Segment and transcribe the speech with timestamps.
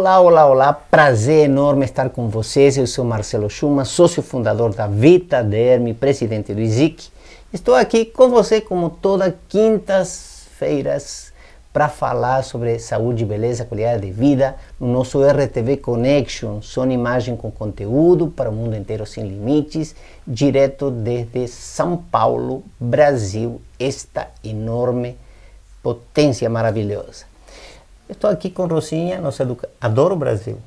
[0.00, 0.72] Olá, olá, olá.
[0.72, 2.78] Prazer enorme estar com vocês.
[2.78, 7.08] Eu sou Marcelo Schumann, sócio fundador da Vita Derme, presidente do ISIC.
[7.52, 11.34] Estou aqui com você como todas quintas-feiras
[11.70, 17.50] para falar sobre saúde, beleza, qualidade de vida no nosso RTV Connection, som imagem com
[17.50, 19.94] conteúdo para o mundo inteiro sem limites,
[20.26, 25.18] direto desde São Paulo, Brasil, esta enorme
[25.82, 27.29] potência maravilhosa.
[28.10, 29.68] Estou aqui com Rosinha, nossa educa...
[29.80, 30.58] adoro o Brasil.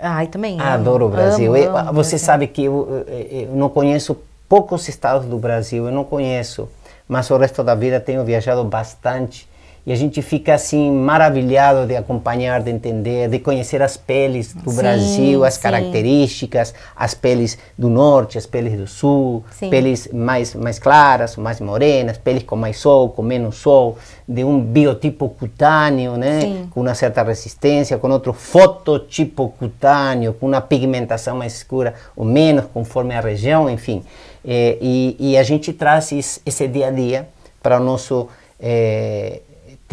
[0.00, 0.60] Ai, também.
[0.60, 1.52] Amo, Adoro o Brasil.
[1.54, 2.18] amo, Eu- amo você Brasil.
[2.18, 4.16] sabe que eu, eu- eu não conheço
[4.48, 6.68] poucos estados do Brasil, eu não conheço,
[7.08, 9.48] mas o resto da vida tenho viajado bastante.
[9.84, 14.70] E a gente fica assim maravilhado de acompanhar, de entender, de conhecer as peles do
[14.70, 15.60] Sim, Brasil, as sim.
[15.60, 19.70] características, as peles do norte, as peles do sul, Sim.
[19.70, 24.60] peles mais, mais claras, mais morenas, peles com mais sol, com menos sol, de um
[24.60, 26.66] biotipo cutâneo, né?
[26.70, 32.66] Com uma certa resistência, com outro fototipo cutâneo, com uma pigmentação mais escura ou menos,
[32.72, 34.04] conforme a região, enfim.
[34.44, 37.28] Eh, e, e a gente traz esse dia a dia
[37.60, 38.28] para o nosso
[38.60, 39.40] eh,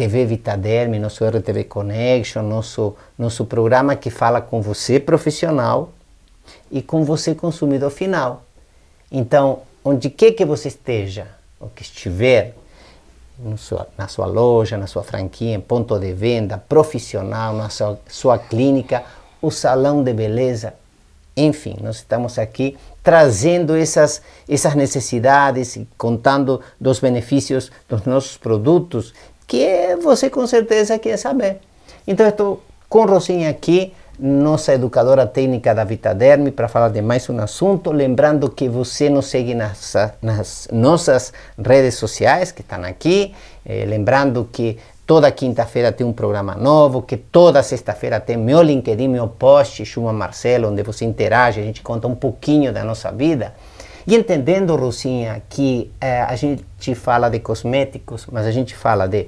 [0.00, 5.90] TV Vitaderme, nosso RTV Connection, nosso, nosso programa que fala com você profissional
[6.70, 8.42] e com você consumidor final.
[9.12, 11.26] Então, onde quer que você esteja,
[11.60, 12.54] ou que estiver,
[13.58, 18.38] sua- na sua loja, na sua franquia, em ponto de venda, profissional, na sua, sua
[18.38, 19.04] clínica,
[19.42, 20.72] o salão de beleza,
[21.36, 29.12] enfim, nós estamos aqui trazendo essas, essas necessidades contando dos benefícios dos nossos produtos
[29.50, 31.58] que você com certeza quer saber.
[32.06, 37.36] Então, estou com Rosinha aqui, nossa educadora técnica da Vitaderme, para falar de mais um
[37.40, 37.90] assunto.
[37.90, 43.34] Lembrando que você nos segue nas, nas nossas redes sociais, que estão aqui.
[43.66, 49.08] Eh, lembrando que toda quinta-feira tem um programa novo, que toda sexta-feira tem meu LinkedIn,
[49.08, 53.52] meu post, Chuma Marcelo, onde você interage, a gente conta um pouquinho da nossa vida.
[54.06, 59.26] E entendendo, Rosinha, que eh, a gente fala de cosméticos, mas a gente fala de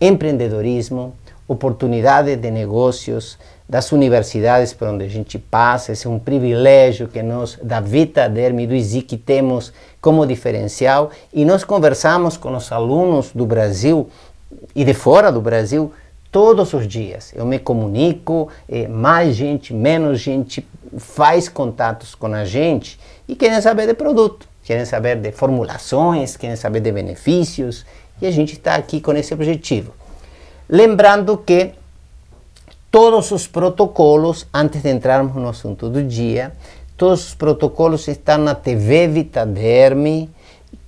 [0.00, 1.14] empreendedorismo,
[1.46, 3.38] oportunidades de negócios,
[3.68, 8.28] das universidades por onde a gente passa, esse é um privilégio que nós, da Vita
[8.28, 11.10] Dermi, do ISIC, temos como diferencial.
[11.32, 14.10] E nós conversamos com os alunos do Brasil
[14.74, 15.92] e de fora do Brasil
[16.30, 17.32] todos os dias.
[17.34, 20.66] Eu me comunico, eh, mais gente, menos gente
[20.98, 22.98] faz contatos com a gente
[23.28, 27.84] e querem saber de produto, querem saber de formulações, querem saber de benefícios
[28.20, 29.92] e a gente está aqui com esse objetivo.
[30.68, 31.72] Lembrando que
[32.90, 36.52] todos os protocolos, antes de entrarmos no assunto do dia,
[36.96, 40.30] todos os protocolos estão na TV Vitaderme,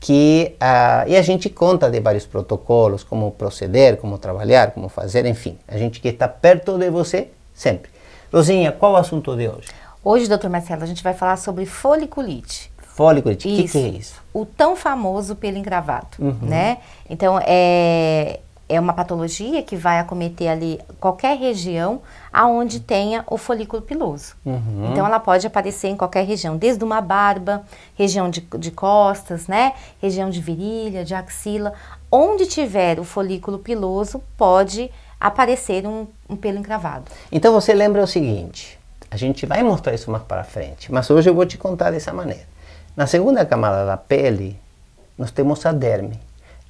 [0.02, 5.24] que ah, e a gente conta de vários protocolos, como proceder, como trabalhar, como fazer,
[5.26, 5.56] enfim.
[5.68, 7.88] A gente quer estar perto de você sempre.
[8.32, 9.68] Rosinha, qual o assunto de hoje?
[10.02, 12.72] Hoje, doutor Marcelo, a gente vai falar sobre foliculite.
[12.78, 14.20] Foliculite, o que, que é isso?
[14.34, 16.36] O tão famoso pelo engravado, Uhum.
[16.42, 16.78] né?
[17.08, 22.00] Então, é, é uma patologia que vai acometer ali qualquer região
[22.32, 24.34] aonde tenha o folículo piloso.
[24.44, 24.88] Uhum.
[24.90, 27.64] Então, ela pode aparecer em qualquer região, desde uma barba,
[27.96, 29.74] região de, de costas, né?
[30.00, 31.74] Região de virilha, de axila.
[32.10, 34.90] Onde tiver o folículo piloso, pode
[35.20, 37.04] aparecer um, um pelo encravado.
[37.30, 38.78] Então você lembra o seguinte,
[39.10, 42.12] a gente vai mostrar isso mais para frente, mas hoje eu vou te contar dessa
[42.12, 42.44] maneira.
[42.96, 44.58] Na segunda camada da pele,
[45.16, 46.18] nós temos a derme.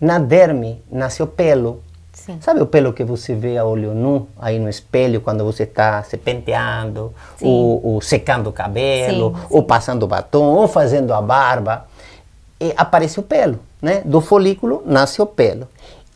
[0.03, 1.81] Na derme nasce o pelo.
[2.13, 2.39] Sim.
[2.41, 6.03] Sabe o pelo que você vê a olho nu aí no espelho quando você está
[6.03, 7.47] se penteando, Sim.
[7.47, 11.87] ou, ou secando o cabelo, Sim, ou passando batom, ou fazendo a barba?
[12.61, 14.03] E aparece o pelo, né?
[14.05, 15.69] Do folículo nasce o pelo.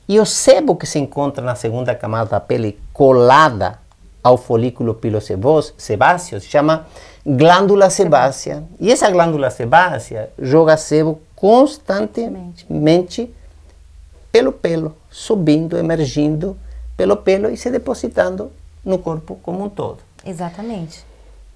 [0.09, 3.79] E o sebo que se encontra na segunda camada da pele colada
[4.23, 6.87] ao folículo pilosebós- sebáceo se chama
[7.25, 8.65] glândula sebácea.
[8.81, 13.33] E essa glândula sebácea joga sebo constantemente
[14.37, 16.59] pelo pelo, subindo, emergindo
[16.95, 18.53] pelo pelo e se depositando
[18.85, 19.99] no corpo como um todo.
[20.27, 21.03] Exatamente.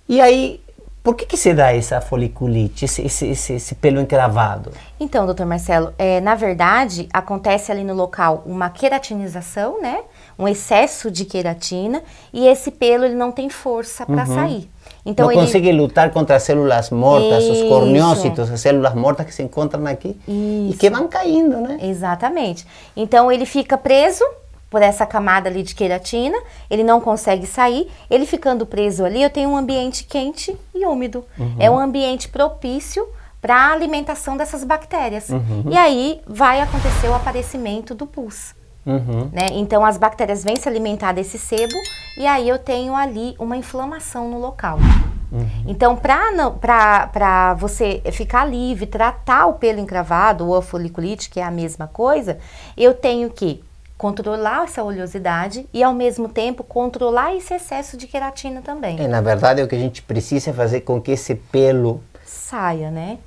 [0.08, 0.62] E aí,
[1.02, 4.72] por que, que se dá essa foliculite, esse, esse, esse, esse pelo encravado?
[4.98, 10.00] Então, doutor Marcelo, é, na verdade, acontece ali no local uma queratinização, né?
[10.40, 12.02] Um excesso de queratina
[12.32, 14.70] e esse pelo ele não tem força para sair.
[15.04, 17.68] Então não ele consegue lutar contra as células mortas, os Isso.
[17.68, 20.78] corneócitos, as células mortas que se encontram aqui e Isso.
[20.78, 21.78] que vão caindo, né?
[21.82, 22.66] Exatamente.
[22.96, 24.24] Então ele fica preso
[24.70, 26.38] por essa camada ali de queratina,
[26.70, 31.24] ele não consegue sair, ele ficando preso ali, eu tenho um ambiente quente e úmido.
[31.58, 33.06] É um ambiente propício
[33.42, 35.28] para a alimentação dessas bactérias.
[35.68, 38.54] E aí vai acontecer o aparecimento do pus.
[38.90, 39.30] Uhum.
[39.32, 39.46] Né?
[39.52, 41.74] Então as bactérias vêm se alimentar desse sebo
[42.18, 44.78] e aí eu tenho ali uma inflamação no local.
[45.32, 45.64] Uhum.
[45.66, 51.50] Então, para você ficar livre, tratar o pelo encravado ou a foliculite, que é a
[51.52, 52.38] mesma coisa,
[52.76, 53.62] eu tenho que
[53.96, 58.98] controlar essa oleosidade e ao mesmo tempo controlar esse excesso de queratina também.
[58.98, 62.90] É, na verdade, o que a gente precisa é fazer com que esse pelo saia,
[62.90, 63.18] né?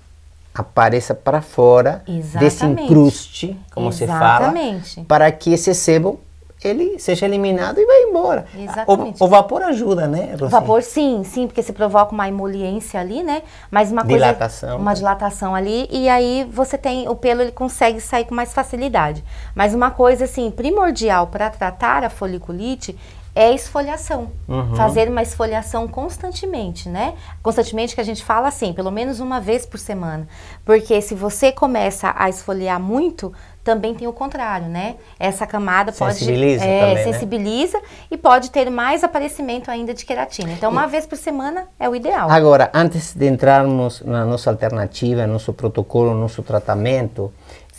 [0.53, 2.37] Apareça para fora Exatamente.
[2.39, 4.87] desse incruste, como Exatamente.
[4.87, 6.19] se fala, para que esse sebo
[6.63, 8.45] ele seja eliminado e vai embora.
[8.57, 9.21] Exatamente.
[9.21, 10.35] O, o vapor ajuda, né?
[10.39, 13.43] O vapor, sim, sim, porque se provoca uma emoliência ali, né?
[13.69, 14.79] Mas uma coisa, dilatação.
[14.79, 19.23] uma dilatação ali e aí você tem o pelo ele consegue sair com mais facilidade.
[19.53, 22.97] Mas uma coisa assim primordial para tratar a foliculite
[23.35, 24.31] é esfoliação.
[24.47, 24.75] Uhum.
[24.75, 27.13] Fazer uma esfoliação constantemente, né?
[27.41, 30.27] Constantemente que a gente fala assim, pelo menos uma vez por semana.
[30.63, 33.33] Porque se você começa a esfoliar muito,
[33.63, 34.95] também tem o contrário, né?
[35.17, 37.03] Essa camada pode sensibiliza é, também, né?
[37.03, 37.83] sensibiliza né?
[38.11, 40.51] e pode ter mais aparecimento ainda de queratina.
[40.51, 42.29] Então, uma e, vez por semana é o ideal.
[42.29, 47.31] Agora, antes de entrarmos na nossa alternativa, nosso protocolo, nosso tratamento,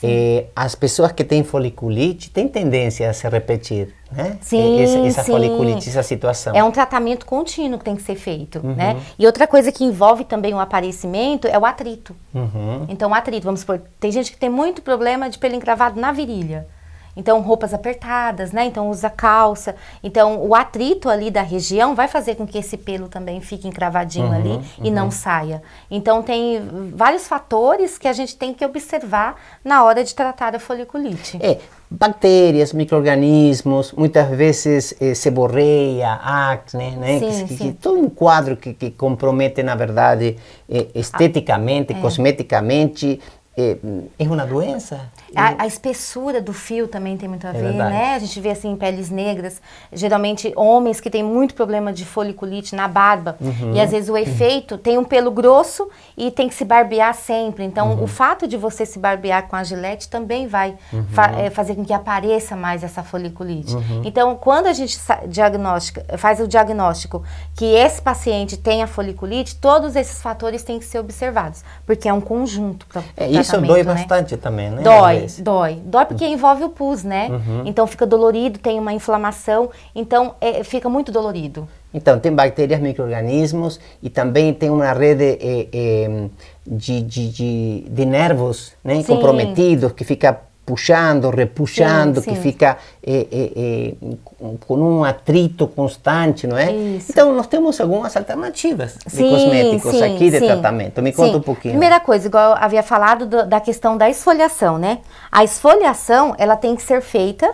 [0.02, 4.38] eh, as pessoas que têm foliculite têm tendência a se repetir, né?
[4.41, 5.32] Sim, essa, essa sim.
[5.32, 6.55] foliculite, essa situação.
[6.55, 8.75] É um tratamento contínuo que tem que ser feito, uhum.
[8.75, 8.96] né?
[9.19, 12.14] E outra coisa que envolve também o aparecimento é o atrito.
[12.35, 12.87] Uhum.
[12.88, 16.12] Então, o atrito, vamos supor, tem gente que tem muito problema de pelo encravado na
[16.12, 16.67] virilha.
[17.16, 18.64] Então, roupas apertadas, né?
[18.66, 19.75] Então, usa calça.
[20.02, 24.26] Então, o atrito ali da região vai fazer com que esse pelo também fique encravadinho
[24.26, 24.62] uhum, ali uhum.
[24.82, 25.62] e não saia.
[25.90, 26.61] Então, tem
[26.94, 31.38] vários fatores que a gente tem que observar na hora de tratar a foliculite.
[31.40, 31.58] É,
[31.90, 37.19] bactérias, micro-organismos, muitas vezes eh, seborreia, acne, né?
[37.19, 37.56] Sim, que, sim.
[37.56, 40.37] Que, todo um quadro que, que compromete, na verdade,
[40.69, 42.00] eh, esteticamente, Ah, é.
[42.00, 43.20] cosmeticamente,
[43.56, 43.76] é,
[44.18, 45.00] é uma doença?
[45.34, 47.90] A, a, espessura do fio também tem muito a É ver, verdade.
[47.90, 48.14] né?
[48.14, 49.60] A gente vê assim peles negras,
[49.92, 53.36] geralmente homens que têm muito problema de foliculite na barba.
[53.40, 53.74] Uhum.
[53.74, 57.64] E às vezes o efeito tem um pelo grosso e tem que se barbear sempre.
[57.64, 58.04] Então, Uhum.
[58.04, 60.76] o fato de você se barbear com a gilete também vai
[61.10, 63.74] fa é, fazer com que apareça mais essa foliculite.
[63.74, 64.02] Uhum.
[64.04, 64.98] Então, quando a gente
[65.28, 67.22] diagnostica, faz o diagnóstico
[67.54, 72.12] que esse paciente tem a foliculite, todos esses fatores têm que ser observados, porque é
[72.12, 72.86] um conjunto.
[72.86, 73.94] Pra, É, isso dói né?
[73.94, 74.82] bastante também, né?
[74.82, 75.82] Dói, dói.
[75.85, 77.29] Dói porque envolve o pus, né?
[77.64, 81.69] Então fica dolorido, tem uma inflamação, então é, fica muito dolorido.
[81.94, 86.29] Então, tem bactérias, micro-organismos e também tem uma rede eh, eh,
[86.67, 89.05] de, de, de, de nervos né, Sim.
[89.05, 92.43] comprometidos que fica puxando, repuxando, Sim, que sim.
[92.43, 96.72] fica eh, eh, eh, com um atrito constante, não é?
[96.72, 97.12] Isso.
[97.12, 101.02] Então, nós temos algumas alternativas de Sim, cosméticos sim, aqui de tratamento.
[101.02, 101.72] Me conta um pouquinho.
[101.75, 104.99] Primeira coisa, igual eu havia falado do- da questão da esfoliação, né?
[105.31, 107.50] A esfoliação, ela tem que ser feita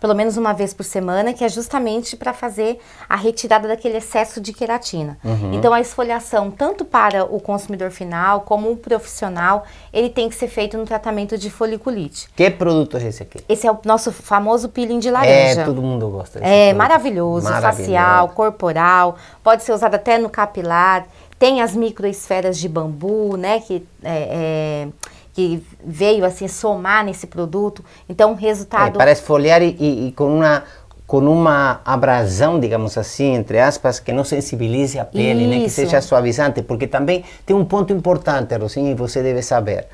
[0.00, 4.40] pelo menos uma vez por semana, que é justamente para fazer a retirada daquele excesso
[4.40, 5.16] de queratina.
[5.24, 5.54] Uhum.
[5.54, 10.48] Então, a esfoliação, tanto para o consumidor final como o profissional, ele tem que ser
[10.48, 12.28] feito no tratamento de foliculite.
[12.36, 13.38] Que produto é esse aqui?
[13.48, 15.62] Esse é o nosso famoso peeling de laranja.
[15.62, 17.78] É, todo mundo gosta desse É maravilhoso, Maravilhoso.
[17.78, 21.06] facial, corporal, pode ser usado até no capilar.
[21.38, 24.88] Tem as microesferas de bambu, né, que, é, é,
[25.34, 27.84] que veio assim somar nesse produto.
[28.08, 30.62] Então, o É, resultado para esfoliar e, e- e com uma
[31.06, 35.60] com uma abrasão, digamos assim, entre aspas, que não sensibilize a pele, né?
[35.60, 39.86] que seja suavizante, porque também tem um ponto importante, Rosinha, e você deve saber.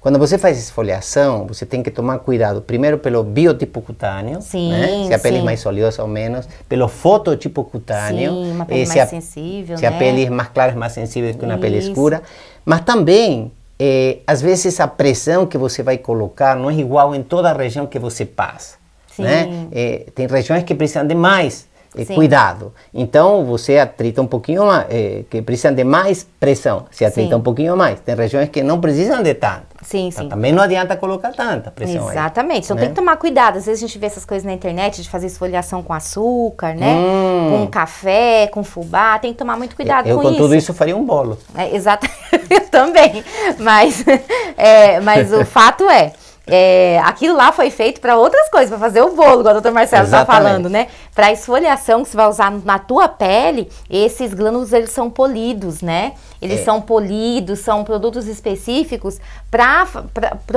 [0.00, 4.88] Quando você faz esfoliação, você tem que tomar cuidado, primeiro pelo biotipo cutâneo, Sim, né?
[5.06, 5.44] se a pele é sim.
[5.44, 9.76] mais oleosa ou menos, pelo fototipo cutâneo, Sim, uma pele eh, se mais a- sensível,
[9.78, 9.98] se a né?
[9.98, 11.90] pele é mais clara, é mais sensível que uma pele Isso.
[11.90, 12.22] escura,
[12.64, 17.22] mas também, eh, às vezes, a pressão que você vai colocar não é igual em
[17.22, 18.76] toda a região que você passa.
[19.14, 19.22] Sim.
[19.22, 19.68] Né?
[19.72, 22.14] Eh, tem regiões que precisam de mais Sim.
[22.14, 22.72] cuidado.
[22.92, 24.86] Então, você atrita um pouquinho mais,
[25.30, 27.34] que precisam de mais pressão, se atrita Sim.
[27.36, 28.00] um pouquinho mais.
[28.00, 29.75] Tem regiões que não precisam de tanto.
[29.86, 30.28] Sim, Então, sim.
[30.28, 32.64] também não adianta colocar tanta pressão aí, Exatamente.
[32.64, 32.82] Então né?
[32.82, 33.58] tem que tomar cuidado.
[33.58, 36.92] Às vezes a gente vê essas coisas na internet de fazer esfoliação com açúcar, né?
[36.96, 37.50] Hum.
[37.50, 39.16] Com café, com fubá.
[39.20, 40.38] Tem que tomar muito cuidado Eu, com, com isso.
[40.38, 41.38] tudo isso, faria um bolo.
[41.56, 42.08] É, exato,
[42.50, 43.22] eu também.
[43.60, 44.04] Mas,
[44.58, 46.12] é, mas o fato é,
[46.46, 49.72] é, aquilo lá foi feito para outras coisas, para fazer o bolo, igual o doutor
[49.72, 50.86] Marcelo está falando, né?
[51.14, 56.12] Para esfoliação que você vai usar na tua pele, esses glândulos eles são polidos, né?
[56.40, 56.64] Eles É.
[56.64, 59.18] são polidos, são produtos específicos
[59.50, 59.86] para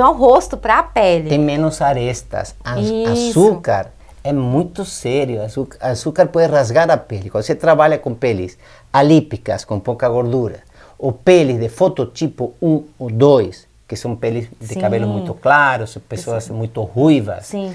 [0.08, 1.28] o rosto, para a pele.
[1.28, 2.54] Tem menos arestas.
[2.78, 3.30] Isso.
[3.30, 3.86] Açúcar
[4.22, 5.42] é muito sério.
[5.42, 7.30] Açúcar, açúcar pode rasgar a pele.
[7.30, 8.56] Quando você trabalha com peles
[8.92, 10.60] alípicas, com pouca gordura,
[10.98, 14.80] ou peles de fototipo 1 ou 2, que são peles de Sim.
[14.80, 17.46] cabelo muito claros, pessoas muito ruivas.
[17.46, 17.74] Sim.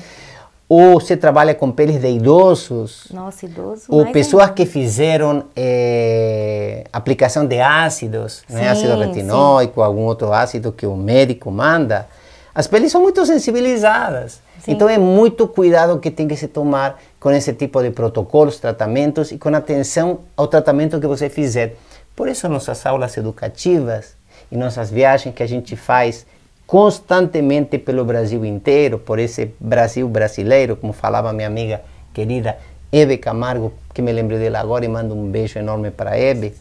[0.69, 3.84] ou você trabalha com peles de idosos, Nossa, idoso.
[3.89, 4.55] ou pessoas ainda.
[4.55, 10.95] que fizeram eh, aplicação de ácidos, né, Sim, ácido retinóico, algum outro ácido que o
[10.95, 12.07] médico manda,
[12.55, 14.41] as peles são muito sensibilizadas.
[14.62, 14.72] Sim.
[14.72, 19.34] Então é muito cuidado que tem que se tomar com esse tipo de protocolos, tratamentos
[19.34, 21.75] e com atenção ao tratamento que você fizer.
[22.15, 24.15] Por isso nossas aulas educativas
[24.51, 26.25] e nossas viagens que a gente faz
[26.67, 31.81] constantemente pelo Brasil inteiro, por esse Brasil brasileiro, como falava minha amiga
[32.13, 32.57] querida
[32.91, 36.53] Eve Camargo, que me lembrei dela agora e mando um beijo enorme para Eve,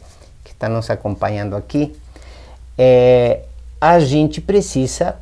[0.44, 1.96] que está nos acompanhando aqui.
[2.76, 3.40] É,
[3.80, 5.16] a gente precisa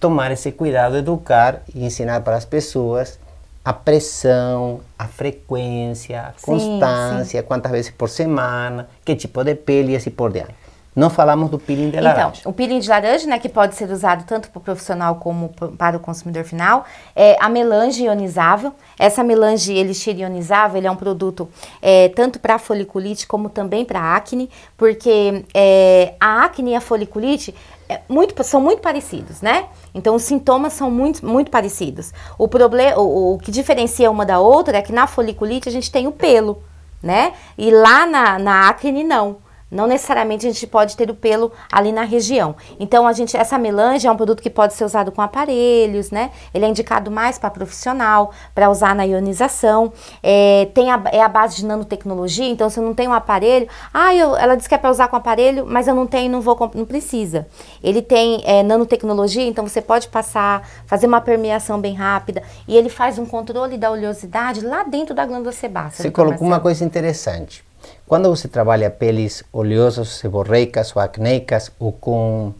[0.00, 3.18] tomar esse cuidado, educar e ensinar para as pessoas
[3.64, 9.92] a pressão, a frequência, a Sim, constância, quantas vezes por semana, que tipo de pele
[9.92, 10.61] e assim por diante.
[10.94, 12.40] Não falamos do peeling de laranja.
[12.40, 15.48] Então, o peeling de laranja, né, que pode ser usado tanto para o profissional como
[15.78, 16.84] para o consumidor final,
[17.16, 18.74] é a melange ionizável.
[18.98, 21.48] Essa melange elixir ionizável, ele é um produto
[21.80, 27.54] é, tanto para foliculite como também para acne, porque é, a acne e a foliculite
[27.88, 29.66] é, muito, são muito parecidos, né?
[29.94, 32.12] Então, os sintomas são muito, muito parecidos.
[32.36, 35.90] O, problema, o, o que diferencia uma da outra é que na foliculite a gente
[35.90, 36.62] tem o pelo,
[37.02, 37.32] né?
[37.56, 39.38] E lá na, na acne, não.
[39.72, 42.54] Não necessariamente a gente pode ter o pelo ali na região.
[42.78, 46.30] Então, a gente, essa melange é um produto que pode ser usado com aparelhos, né?
[46.52, 49.90] Ele é indicado mais para profissional, para usar na ionização.
[50.22, 53.66] É, tem a, é a base de nanotecnologia, então se eu não tenho um aparelho,
[53.94, 56.42] ah, eu, ela disse que é para usar com aparelho, mas eu não tenho, não
[56.42, 57.46] vou, não precisa.
[57.82, 62.90] Ele tem é, nanotecnologia, então você pode passar, fazer uma permeação bem rápida e ele
[62.90, 66.02] faz um controle da oleosidade lá dentro da glândula sebácea.
[66.02, 67.64] Você colocou uma coisa interessante.
[68.12, 72.52] Quando você trabalha peles oleosas, seborreicas ou acneicas, ou com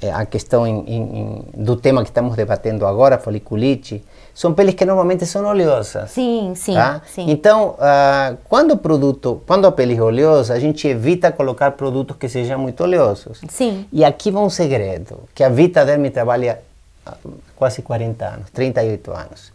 [0.00, 4.02] eh, a questão em- em- do tema que estamos debatendo agora, foliculite,
[4.34, 6.12] são peles que normalmente são oleosas.
[6.12, 7.02] Sim, sim, tá?
[7.06, 7.26] sim.
[7.30, 12.16] Então, ah, quando o produto, quando a pele é oleosa, a gente evita colocar produtos
[12.16, 13.42] que sejam muito oleosos.
[13.50, 13.84] Sim.
[13.92, 16.62] E aqui vai um segredo, que a Vitaderm trabalha
[17.04, 17.12] há
[17.54, 19.52] quase 40 anos, 38 anos.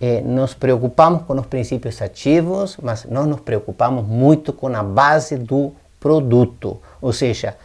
[0.00, 5.36] Eh, nos preocupamos com os princípios ativos, mas nós nos preocupamos muito com a base
[5.36, 7.56] do produto, ou seja,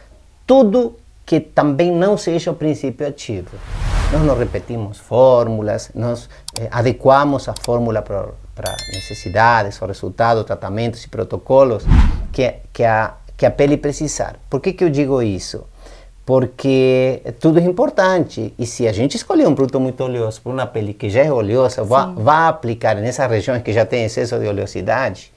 [0.46, 0.96] tudo
[1.26, 3.50] que também não seja o princípio ativo.
[4.12, 11.08] Nós não repetimos fórmulas, nós eh, adequamos a fórmula para necessidades, o resultado, tratamentos e
[11.08, 11.84] protocolos
[12.32, 14.36] que, que, a, que a pele precisar.
[14.48, 15.64] Por que, que eu digo isso?
[16.30, 20.64] Porque tudo é importante e se a gente escolher um produto muito oleoso para uma
[20.64, 25.32] pele que já é oleosa, vá, aplicar nessas regiões que já tem excesso de oleosidade,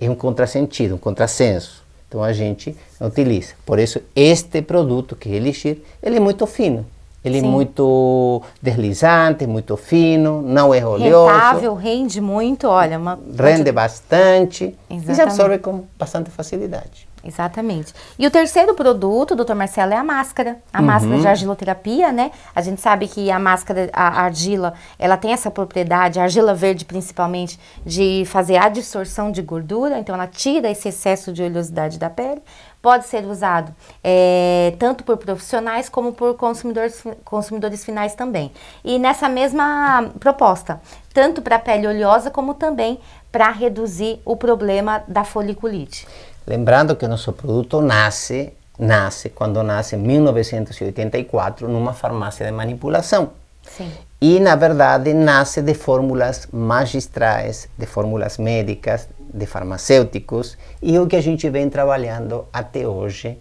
[0.00, 1.82] é um contrasentido, um contrassenso.
[2.06, 3.54] Então a gente utiliza.
[3.66, 6.86] Por isso, este produto que é Elixir, ele é muito fino.
[7.24, 7.48] Ele é Sim.
[7.48, 14.94] muito deslizante, muito fino, não é oleoso, Rentável, rende muito, olha, uma rende bastante e
[14.94, 15.22] se Exatamente.
[15.22, 17.09] absorve com bastante facilidade.
[17.22, 17.94] Exatamente.
[18.18, 20.56] E o terceiro produto, doutor Marcelo, é a máscara.
[20.72, 22.30] A máscara de argiloterapia, né?
[22.54, 26.84] A gente sabe que a máscara, a argila, ela tem essa propriedade, a argila verde
[26.84, 32.08] principalmente, de fazer a distorção de gordura, então ela tira esse excesso de oleosidade da
[32.08, 32.42] pele.
[32.80, 38.50] Pode ser usado eh, tanto por profissionais como por consumidores, consumidores finais também.
[38.82, 40.80] E nessa mesma proposta,
[41.12, 42.98] tanto para a pele oleosa como também
[43.30, 46.06] para reduzir o problema da foliculite.
[46.46, 53.30] Lembrando que nosso produto nasce, nasce quando nasce em 1984 numa farmácia de manipulação.
[53.62, 53.90] Sim.
[54.20, 61.16] E, na verdade, nasce de fórmulas magistrais, de fórmulas médicas, de farmacêuticos, e o que
[61.16, 63.38] a gente vem trabalhando até hoje,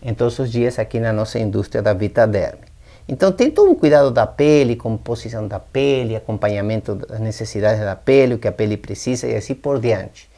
[0.00, 2.58] em todos os dias, aqui na nossa indústria da Vitaderm.
[3.08, 8.34] Então, tem todo um cuidado da pele, composição da pele, acompanhamento das necessidades da pele,
[8.34, 10.29] o que a pele precisa e assim por diante.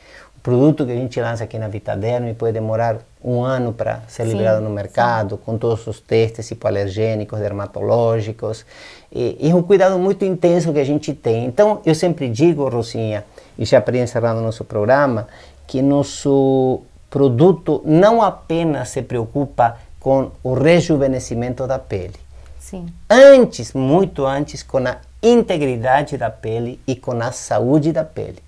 [0.42, 4.24] O produto que a gente lança aqui na Vitaderm pode demorar um ano para ser
[4.24, 8.66] Sim, liberado no mercado, com todos os testes hipoalergênicos, dermatológicos.
[9.12, 11.44] E, e é um cuidado muito intenso que a gente tem.
[11.44, 13.24] Então, eu sempre digo, Rosinha,
[13.56, 15.28] e já para ir encerrando nosso programa,
[15.64, 22.16] que nosso produto não apenas se preocupa com o rejuvenescimento da pele,
[22.58, 22.86] Sim.
[23.08, 28.42] antes, muito antes, com a integridade da pele e com a saúde da pele,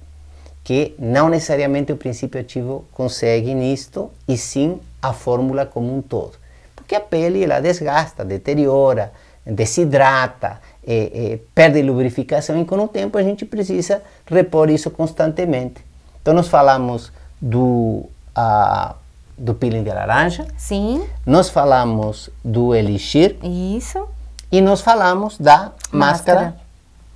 [0.65, 6.33] que não necessariamente o princípio ativo consegue nisto, e sim a fórmula como um todo.
[6.75, 9.13] Porque a pele ela desgasta, deteriora,
[9.45, 15.85] desidrata, eh, eh, perde lubrificação e com o tempo a gente precisa repor isso constantemente.
[16.23, 18.05] Então nós falamos do,
[18.35, 18.95] ah,
[19.37, 24.07] do peeling de laranja, Sim, nós falamos do elixir, isso.
[24.51, 26.57] e nós falamos da máscara, Máscara.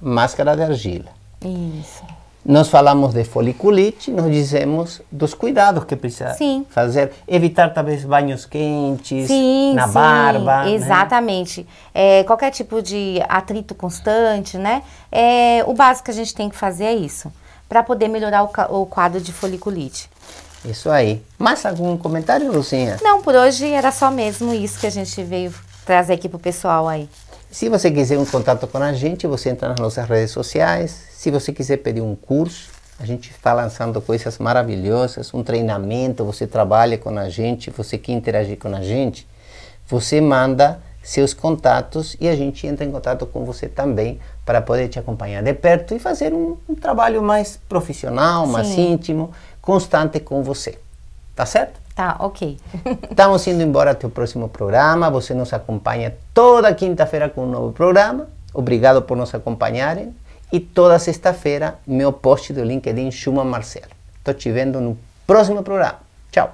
[0.03, 1.11] máscara de argila.
[1.43, 2.18] Isso.
[2.49, 6.65] Nós falamos de foliculite, nós dizemos dos cuidados que precisa Sim.
[6.71, 10.65] fazer, evitar talvez banhos quentes Sim, na sim, barba.
[10.65, 10.71] né?
[10.73, 11.69] Exatamente.
[11.93, 14.83] É, qualquer tipo de atrito constante, né?
[15.13, 17.31] É, o básico que a gente tem que fazer é isso,
[17.69, 20.09] para poder melhorar o, o quadro de foliculite.
[20.65, 21.23] Isso aí.
[21.39, 22.97] Mais algum comentário, Lucinha?
[23.03, 25.53] Não, por hoje era só mesmo isso que a gente veio
[25.85, 27.11] trazer aqui pro pessoal aí.
[27.51, 30.91] Se você quiser um contato com a gente, você entra nas nossas redes sociais.
[31.13, 32.69] Se você quiser pedir um curso,
[33.01, 38.13] a gente está lançando coisas maravilhosas, um treinamento, você trabalha com a gente, você quer
[38.13, 39.27] interagir com a gente,
[39.87, 44.89] você manda seus contatos e a gente entra em contato com você também para poder
[44.89, 48.93] te acompanhar de perto e fazer um, um trabalho mais profissional, mais Sim.
[48.93, 49.31] íntimo,
[49.63, 50.79] constante com você.
[51.35, 51.81] Tá certo?
[51.99, 52.57] Tá, ok.
[53.11, 55.11] Estamos indo embora até o próximo programa.
[55.11, 58.29] Você nos acompanha toda quinta-feira com um novo programa.
[58.55, 60.15] Obrigado por nos acompanharem.
[60.53, 63.89] E toda sexta-feira, meu post do LinkedIn Schumann Marcelo.
[64.17, 65.99] Estou te vendo no próximo programa.
[66.31, 66.53] Tchau.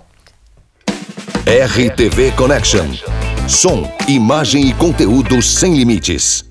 [1.44, 2.86] RTV Connection.
[3.46, 6.43] Som, imagem e conteúdo sem limites.